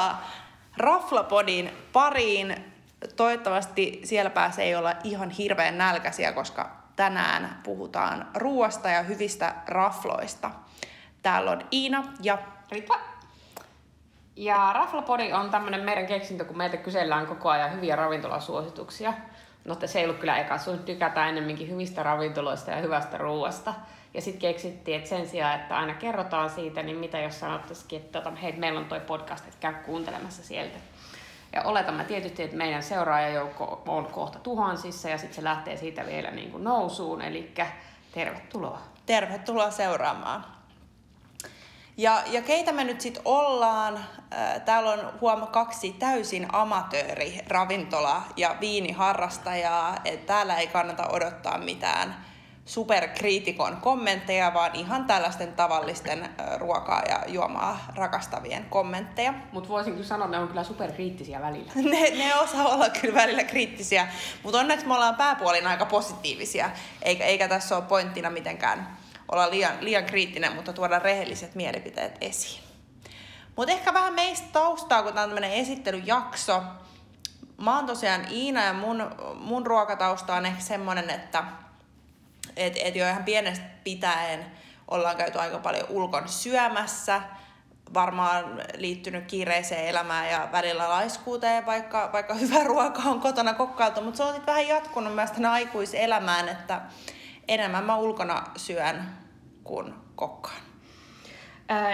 [0.00, 0.40] Tervetuloa
[0.76, 2.72] Raflapodin pariin.
[3.16, 10.50] Toivottavasti siellä pääsee ei olla ihan hirveän nälkäisiä, koska tänään puhutaan ruoasta ja hyvistä rafloista.
[11.22, 12.38] Täällä on Iina ja
[12.70, 12.98] Ritva.
[14.36, 19.12] Ja Raflapodi on tämmöinen meidän keksintö, kun meiltä kysellään koko ajan hyviä ravintolasuosituksia.
[19.70, 23.74] No se ei ollut kyllä eka, sun tykätään ennemminkin hyvistä ravintoloista ja hyvästä ruoasta.
[24.14, 28.18] Ja sitten keksittiin, että sen sijaan, että aina kerrotaan siitä, niin mitä jos sanottaisikin, että
[28.18, 30.78] tota, hei, meillä on toi podcast, että käy kuuntelemassa sieltä.
[31.52, 36.30] Ja oletamme tietysti, että meidän seuraajajoukko on kohta tuhansissa ja sitten se lähtee siitä vielä
[36.30, 37.52] niin kuin nousuun, eli
[38.12, 38.80] tervetuloa.
[39.06, 40.59] Tervetuloa seuraamaan.
[42.00, 44.04] Ja, ja keitä me nyt sitten ollaan?
[44.64, 49.96] Täällä on huoma kaksi täysin amatööri ravintola- ja viiniharrastajaa.
[50.04, 52.16] Et täällä ei kannata odottaa mitään
[52.64, 59.34] superkriitikon kommentteja, vaan ihan tällaisten tavallisten ruokaa ja juomaa rakastavien kommentteja.
[59.52, 61.72] Mutta voisin kyllä sanoa, että ne on kyllä superkriittisiä välillä.
[61.90, 64.08] ne, ne osaa olla kyllä välillä kriittisiä,
[64.42, 66.70] mutta onneksi me ollaan pääpuolin aika positiivisia,
[67.02, 68.99] eikä, eikä tässä ole pointtina mitenkään
[69.32, 72.62] olla liian, liian kriittinen, mutta tuoda rehelliset mielipiteet esiin.
[73.56, 76.62] Mutta ehkä vähän meistä taustaa, kun tämä on tämmöinen esittelyjakso.
[77.56, 81.44] Mä oon tosiaan Iina ja mun, mun ruokatausta on ehkä semmoinen, että
[82.56, 84.46] et, et jo ihan pienestä pitäen
[84.88, 87.22] ollaan käyty aika paljon ulkon syömässä,
[87.94, 94.16] varmaan liittynyt kiireiseen elämään ja välillä laiskuuteen, vaikka, vaikka hyvä ruoka on kotona kokkailtu, mutta
[94.16, 96.80] se on sitten vähän jatkunut myös tänne aikuiselämään, että
[97.50, 99.02] enemmän mä ulkona syön
[99.64, 100.60] kuin kokkaan.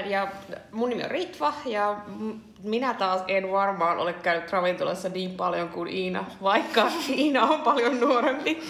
[0.06, 0.28] Ja
[0.72, 1.96] mun nimi on Ritva ja
[2.62, 8.00] minä taas en varmaan ole käynyt ravintolassa niin paljon kuin Iina, vaikka Iina on paljon
[8.00, 8.62] nuorempi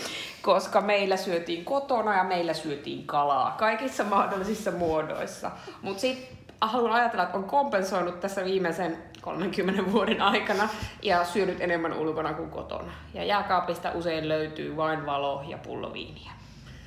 [0.46, 5.50] koska meillä syötiin kotona ja meillä syötiin kalaa kaikissa mahdollisissa muodoissa.
[5.82, 10.68] Mutta sitten haluan ajatella, että on kompensoinut tässä viimeisen 30 vuoden aikana
[11.02, 12.92] ja syönyt enemmän ulkona kuin kotona.
[13.14, 16.32] Ja jääkaapista usein löytyy vain valo ja pullo viiniä.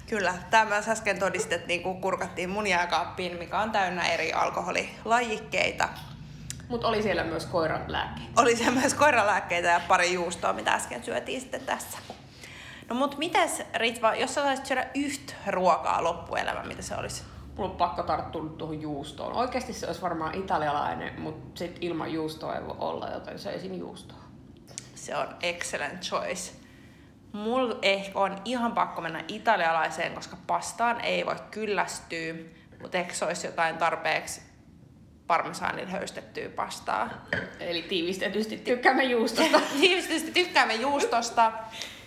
[0.10, 5.90] Kyllä, tämä äsken todistettiin, kun kurkattiin mun jääkaappiin, mikä on täynnä eri alkoholilajikkeita.
[6.70, 8.42] Mutta oli siellä myös koiran lääkkeitä.
[8.42, 11.98] Oli siellä myös koiran lääkkeitä ja pari juustoa, mitä äsken syötiin sitten tässä.
[12.90, 17.24] No mut mites Ritva, jos sä saisit syödä yhtä ruokaa loppuelämä, mitä se olisi?
[17.56, 19.34] Mulla on pakko tarttua tuohon juustoon.
[19.34, 24.18] Oikeasti se olisi varmaan italialainen, mutta sit ilman juustoa ei voi olla, joten söisin juustoa.
[24.96, 26.59] Se on excellent choice.
[27.32, 32.34] Mulla ehkä on ihan pakko mennä italialaiseen, koska pastaan ei voi kyllästyä,
[32.82, 34.42] mutta eikö se olisi jotain tarpeeksi
[35.28, 37.10] parmesaanilla höystettyä pastaa.
[37.60, 39.62] Eli tiivistetysti tykkäämme juustosta.
[39.80, 41.52] tiivistetysti tykkäämme juustosta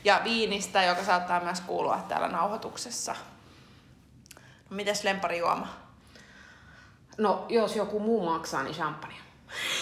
[0.04, 3.14] ja viinistä, joka saattaa myös kuulua täällä nauhoituksessa.
[4.70, 5.68] No, mites lemparijuoma?
[7.18, 9.16] No, jos joku muu maksaa, niin champagne.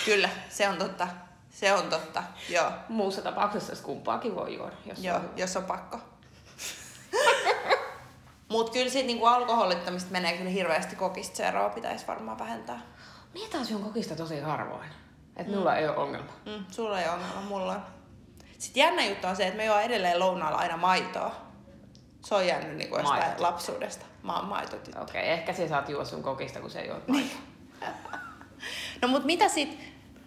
[0.04, 1.08] Kyllä, se on totta.
[1.60, 2.71] Se on totta, joo.
[2.88, 6.00] Muussa tapauksessa kumpaakin voi juoda, jos, joo, on, jos on pakko.
[8.48, 12.81] Mut kyllä sit niinku alkoholittamista menee kyllä hirveästi kokista se eroa pitäisi varmaan vähentää.
[13.34, 14.88] Minä taas on kokista tosi harvoin.
[15.37, 15.59] Että mm.
[15.59, 16.32] mulla ei ole ongelma.
[16.47, 17.82] Mm, sulla ei ole ongelma, mulla on.
[18.59, 21.34] Sitten jännä juttu on se, että me juo edelleen lounaalla aina maitoa.
[22.25, 24.06] Se on jäänyt niin kuin jostain lapsuudesta.
[24.22, 25.00] Mä oon maitotyttö.
[25.00, 27.41] Okei, okay, ehkä sä saat juo sun kokista, kun se juot maitoa.
[29.03, 29.78] no mut mitä sit,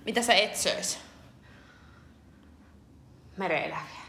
[0.06, 1.12] mitä sä et söis?
[3.38, 4.04] Mereeläviä.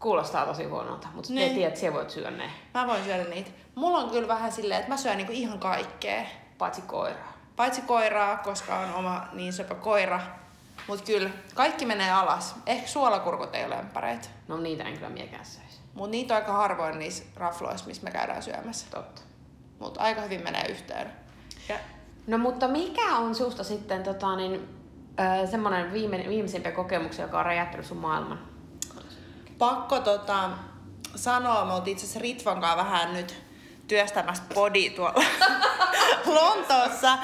[0.00, 1.54] Kuulostaa tosi huonolta, mutta niin.
[1.54, 2.50] tiedät, että voit syödä ne.
[2.74, 3.50] Mä voin syödä niitä.
[3.74, 6.22] Mulla on kyllä vähän silleen, että mä syön niinku ihan kaikkea.
[6.58, 7.32] Paitsi koiraa.
[7.56, 10.20] Paitsi koiraa, koska on oma niin söpö koira.
[10.88, 12.54] Mut kyllä, kaikki menee alas.
[12.66, 14.28] Ehkä suolakurkut ei ole lämpäreitä.
[14.48, 15.80] No niitä en kyllä miekään söisi.
[15.94, 18.86] Mut niitä on aika harvoin niissä rafloissa, missä me käydään syömässä.
[18.90, 19.22] Totta.
[19.78, 21.12] Mut aika hyvin menee yhteen.
[21.68, 21.76] Ja...
[22.26, 24.79] No mutta mikä on susta sitten tota, niin,
[25.50, 28.38] semmoinen viime, viimeisimpiä kokemuksia, joka on räjähtänyt sun maailman?
[29.58, 30.50] Pakko tota,
[31.16, 33.42] sanoa, me oltiin itse asiassa Ritvan kanssa vähän nyt
[33.88, 35.24] työstämässä podi tuolla
[36.40, 37.18] Lontoossa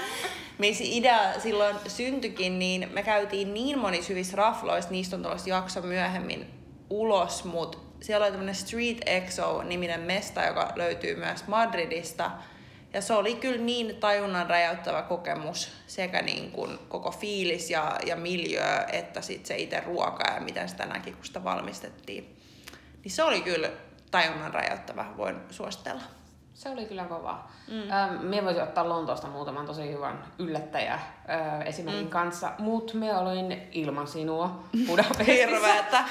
[0.58, 5.82] missä idea silloin syntyikin, niin me käytiin niin monissa hyvissä rafloissa, niistä on tuollaista jakso
[5.82, 6.46] myöhemmin
[6.90, 12.30] ulos, mutta siellä oli tämmöinen Street Exo-niminen mesta, joka löytyy myös Madridista.
[12.96, 18.16] Ja se oli kyllä niin tajunnan räjäyttävä kokemus, sekä niin kuin koko fiilis ja, ja
[18.16, 18.62] miljö,
[18.92, 22.36] että sit se itse ruoka ja miten sitä näki, kun sitä valmistettiin.
[23.04, 23.70] Niin se oli kyllä
[24.10, 26.02] tajunnan räjäyttävä, voin suositella.
[26.54, 27.48] Se oli kyllä kova.
[27.68, 27.90] Mm.
[27.90, 31.02] Ähm, me voisin ottaa Lontoosta muutaman tosi hyvän yllättäjä äh,
[31.64, 32.10] esimerkin mm.
[32.10, 35.32] kanssa, mutta me olin ilman sinua Budapestissa.
[35.32, 36.04] Hirveetä.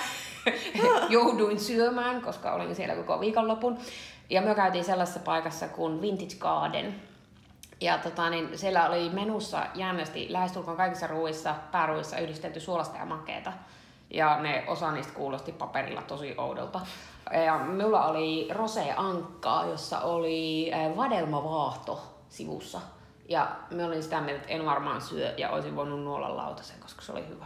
[1.10, 3.78] Jouduin syömään, koska olin siellä koko viikonlopun.
[4.30, 6.96] Ja me käytiin sellaisessa paikassa kuin Vintage Garden.
[7.82, 13.54] Ja tota, niin siellä oli menussa jännästi lähestulkoon kaikissa ruuissa, pääruuissa yhdistetty suolasta ja makeeta.
[14.10, 16.82] Ja ne osa niistä kuulosti paperilla tosi oudolta.
[17.46, 22.00] Ja minulla oli rose ankkaa, jossa oli eh, vadelmavaahto
[22.30, 22.82] sivussa.
[23.30, 27.02] Ja me olin sitä mieltä, että en varmaan syö ja olisin voinut nuolla lautasen, koska
[27.02, 27.46] se oli hyvä.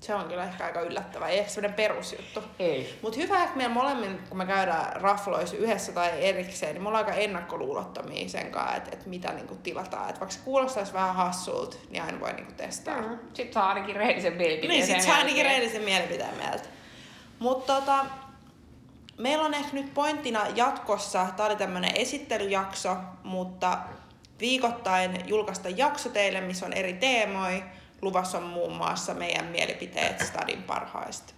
[0.00, 2.42] Se on kyllä ehkä aika yllättävää, ei ehkä sellainen perusjuttu.
[2.58, 2.98] Ei.
[3.02, 7.04] Mutta hyvä, että meillä molemmin, kun me käydään rafloissa yhdessä tai erikseen, niin me ollaan
[7.04, 10.10] aika ennakkoluulottomia sen kanssa, että, että mitä niinku tilataan.
[10.10, 13.00] Et vaikka se kuulostaisi vähän hassulta, niin aina voi niinku testaa.
[13.00, 13.18] Mm.
[13.34, 14.68] Sitten saa ainakin rehellisen mielipiteen.
[14.68, 16.68] Niin, sit sen saa ainakin rehellisen mielipiteen mieltä.
[17.38, 18.06] Mutta tota,
[19.18, 23.78] meillä on ehkä nyt pointtina jatkossa, tämä oli tämmöinen esittelyjakso, mutta
[24.40, 27.62] viikoittain julkaista jakso teille, missä on eri teemoja.
[28.02, 31.36] Luvassa on muun muassa meidän mielipiteet stadin parhaista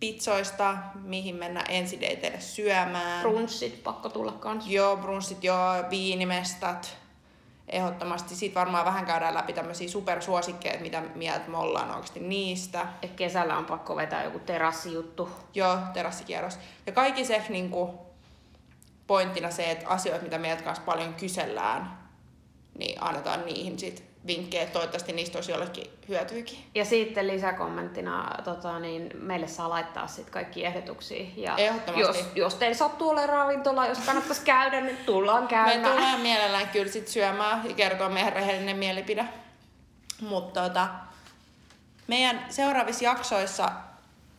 [0.00, 3.20] pizzoista, mihin mennään ensideiteille syömään.
[3.20, 4.70] Brunssit pakko tulla kanssa.
[4.70, 6.96] Joo, brunssit, joo, viinimestat.
[7.68, 8.34] Ehdottomasti.
[8.34, 12.86] Sitten varmaan vähän käydään läpi tämmöisiä supersuosikkeja, mitä mieltä me ollaan oikeasti niistä.
[13.02, 15.30] Et kesällä on pakko vetää joku terassijuttu.
[15.54, 16.58] Joo, terassikierros.
[16.86, 17.94] Ja kaikki se niinku,
[19.06, 21.98] pointtina se, että asioita, mitä meiltä kanssa paljon kysellään,
[22.78, 24.66] niin annetaan niihin sit vinkkejä.
[24.66, 26.58] Toivottavasti niistä olisi jollekin hyötyykin.
[26.74, 31.26] Ja sitten lisäkommenttina tota, niin meille saa laittaa sit kaikki ehdotuksia.
[31.36, 32.18] Ja Ehdottomasti.
[32.18, 35.92] Jos, jos teillä sattuu olemaan ravintola, jos kannattaisi käydä, niin tullaan Me käymään.
[35.96, 39.24] tullaan mielellään kyllä sit syömään ja kertoa meidän rehellinen mielipide.
[40.20, 40.88] Mutta tota,
[42.06, 43.70] meidän seuraavissa jaksoissa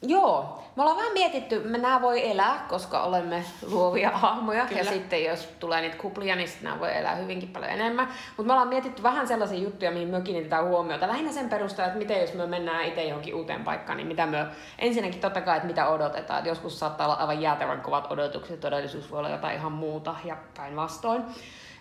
[0.01, 4.65] Joo, me ollaan vähän mietitty, me nämä voi elää, koska olemme luovia hahmoja.
[4.65, 4.81] Kyllä.
[4.81, 8.07] Ja sitten jos tulee niitä kuplia, niin sitten nämä voi elää hyvinkin paljon enemmän.
[8.37, 11.07] Mutta me ollaan mietitty vähän sellaisia juttuja, mihin me kiinnitetään huomiota.
[11.07, 14.45] Lähinnä sen perusteella, että miten jos me mennään itse johonkin uuteen paikkaan, niin mitä me
[14.79, 16.39] ensinnäkin totta kai, että mitä odotetaan.
[16.39, 20.37] Et joskus saattaa olla aivan jäätävän kovat odotukset, todellisuus voi olla jotain ihan muuta ja
[20.57, 21.23] päinvastoin.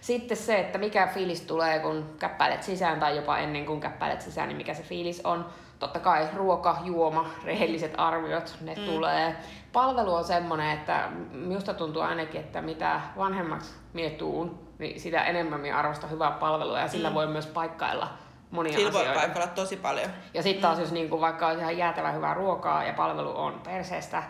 [0.00, 4.48] Sitten se, että mikä fiilis tulee, kun käppäilet sisään tai jopa ennen kuin käppäilet sisään,
[4.48, 5.46] niin mikä se fiilis on.
[5.78, 8.84] Totta kai ruoka, juoma, rehelliset arviot, ne mm.
[8.84, 9.36] tulee.
[9.72, 15.60] Palvelu on semmoinen, että minusta tuntuu ainakin, että mitä vanhemmaksi mie tuun, niin sitä enemmän
[15.60, 17.14] minä arvostan hyvää palvelua ja sillä mm.
[17.14, 18.08] voi myös paikkailla
[18.50, 19.20] monia sillä voi asioita.
[19.20, 20.10] paikalla tosi paljon.
[20.34, 24.22] Ja sitten taas, jos niinku vaikka on ihan jäätävän hyvää ruokaa ja palvelu on perseestä,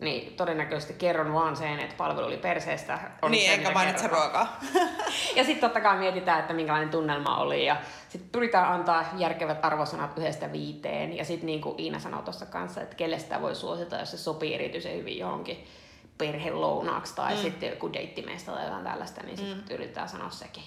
[0.00, 2.98] niin todennäköisesti kerron vaan sen, että palvelu oli perseestä.
[3.22, 4.58] On niin, enkä mainitse ruokaa.
[5.36, 7.76] Ja sitten totta kai mietitään, että minkälainen tunnelma oli ja
[8.08, 11.16] sitten pyritään antaa järkevät arvosanat yhdestä viiteen.
[11.16, 14.18] Ja sitten niin kuin Iina sanoi tuossa kanssa, että kelle sitä voi suositella, jos se
[14.18, 15.66] sopii erityisen hyvin johonkin
[16.18, 17.40] perhelounaaksi tai mm.
[17.40, 19.74] sitten joku deittimeistä tai jotain tällaista, niin sitten mm.
[19.74, 20.64] yritetään sanoa sekin.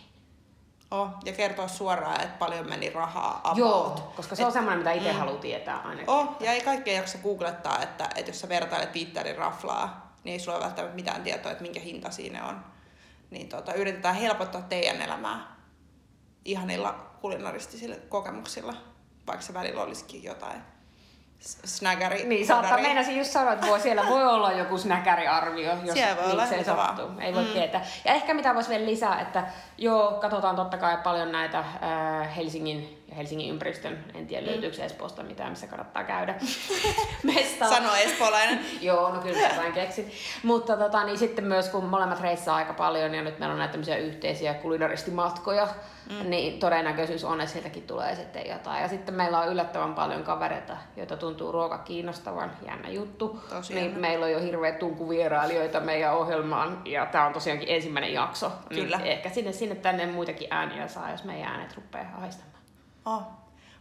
[0.94, 3.57] Oh, ja kertoa suoraan, että paljon meni rahaa about.
[3.57, 5.19] Joo, koska se on Et- semmoinen, mitä itse mm.
[5.19, 6.10] haluaa tietää ainakin.
[6.10, 10.40] Oh, ja ei kaikkea jaksa googlettaa, että, että jos sä vertailet Twitterin raflaa, niin ei
[10.40, 12.66] sulla ole välttämättä mitään tietoa, että minkä hinta siinä on.
[13.31, 15.56] Niin tota, yritetään helpottaa teidän elämää
[16.45, 18.74] ihanilla kulinaristisilla kokemuksilla,
[19.28, 20.62] vaikka se välillä olisikin jotain
[21.44, 22.24] s- snägäri.
[22.24, 26.31] Niin, saattaa meinasin just sanoa, että voi, siellä voi olla joku snäkäriarvio, jos Siellä voi
[26.31, 26.88] olla vaan.
[26.98, 27.10] sattuu.
[27.19, 27.50] Ei voi mm.
[27.50, 27.86] tietää.
[28.06, 29.44] Ja ehkä mitä voisi vielä lisää, että
[29.78, 34.84] joo, katsotaan totta kai paljon näitä äh, Helsingin ja Helsingin ympäristön, en tiedä löytyykö mm.
[34.84, 36.36] Espoosta mitään, missä kannattaa käydä.
[37.70, 38.60] Sano espoolainen.
[38.82, 40.12] Joo, no kyllä jotain keksin.
[40.44, 43.72] Mutta tota, niin sitten myös kun molemmat reissaa aika paljon ja nyt meillä on näitä
[43.72, 45.68] tämmöisiä yhteisiä kulinaristimatkoja,
[46.10, 46.30] mm.
[46.30, 48.81] niin todennäköisyys on, että sieltäkin tulee sitten jotain.
[48.81, 53.40] Ja sitten meillä on yllättävän paljon kavereita, joita tuntuu ruoka kiinnostavan, jännä juttu.
[53.50, 54.00] Tosi niin jännä.
[54.00, 58.52] meillä on jo hirveä tunku vierailijoita meidän ohjelmaan ja tämä on tosiaankin ensimmäinen jakso.
[58.69, 58.98] Kyllä.
[58.98, 62.53] Niin ehkä sinne, sinne tänne muitakin ääniä saa, jos meidän äänet rupeaa haistamaan.
[63.06, 63.24] Oh.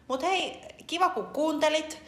[0.09, 2.03] Mut hei, kiva kun kuuntelit.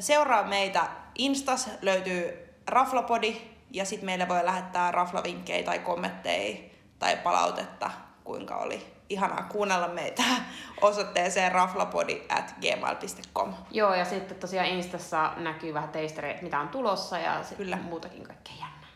[0.00, 3.40] Seuraa meitä Instas, löytyy Raflapodi
[3.70, 6.56] ja sitten meille voi lähettää raflavinkkejä tai kommentteja
[6.98, 7.90] tai palautetta,
[8.24, 10.22] kuinka oli ihanaa kuunnella meitä
[10.80, 13.54] osoitteeseen raflapodi at gmail.com.
[13.70, 17.76] Joo, ja sitten tosiaan Instassa näkyy vähän teistereitä, mitä on tulossa ja Kyllä.
[17.76, 18.88] muutakin kaikkea jännää.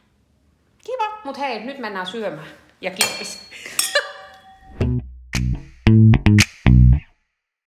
[0.85, 1.19] Kiva!
[1.25, 2.49] Mut hei, nyt mennään syömään.
[2.81, 3.41] Ja kippis.